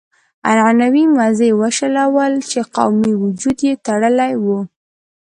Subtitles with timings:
[0.49, 4.45] عنعنوي مزي يې وشلول چې قومي وجود يې تړلی و.